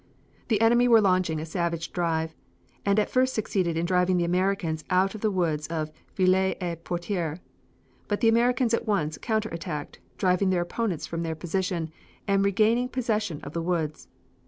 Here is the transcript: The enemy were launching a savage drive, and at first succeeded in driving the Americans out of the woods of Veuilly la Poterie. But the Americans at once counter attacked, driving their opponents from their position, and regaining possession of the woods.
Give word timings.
The 0.47 0.59
enemy 0.61 0.87
were 0.87 0.99
launching 0.99 1.39
a 1.39 1.45
savage 1.45 1.91
drive, 1.93 2.33
and 2.83 2.97
at 2.97 3.07
first 3.11 3.35
succeeded 3.35 3.77
in 3.77 3.85
driving 3.85 4.17
the 4.17 4.23
Americans 4.23 4.83
out 4.89 5.13
of 5.13 5.21
the 5.21 5.29
woods 5.29 5.67
of 5.67 5.91
Veuilly 6.15 6.57
la 6.59 6.73
Poterie. 6.73 7.37
But 8.07 8.19
the 8.21 8.27
Americans 8.27 8.73
at 8.73 8.87
once 8.87 9.19
counter 9.19 9.49
attacked, 9.49 9.99
driving 10.17 10.49
their 10.49 10.63
opponents 10.63 11.05
from 11.05 11.21
their 11.21 11.35
position, 11.35 11.91
and 12.27 12.43
regaining 12.43 12.89
possession 12.89 13.41
of 13.41 13.53
the 13.53 13.61
woods. 13.61 14.07